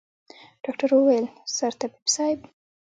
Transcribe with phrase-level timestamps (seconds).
[0.63, 1.25] ډاکتر وويل
[1.55, 2.39] سرطبيب صايب.